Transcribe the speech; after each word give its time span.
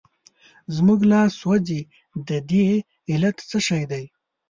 زموږ 0.75 0.99
لاس 1.11 1.31
سوځي 1.41 1.81
د 2.27 2.29
دې 2.49 2.67
علت 3.11 3.37
څه 3.49 3.57
شی 3.67 3.83
دی؟ 3.91 4.05